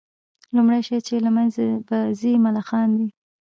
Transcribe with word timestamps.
لومړى 0.55 0.81
شى 0.87 0.97
چي 1.07 1.15
له 1.25 1.29
منځه 1.37 1.63
به 1.87 1.97
ځي 2.19 2.33
ملخان 2.45 2.89
دي 2.97 3.07